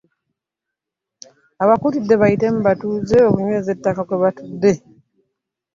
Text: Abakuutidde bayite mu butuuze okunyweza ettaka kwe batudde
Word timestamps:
Abakuutidde 1.63 2.13
bayite 2.21 2.45
mu 2.53 2.59
butuuze 2.67 3.17
okunyweza 3.29 3.69
ettaka 3.75 4.01
kwe 4.07 4.17
batudde 4.23 4.71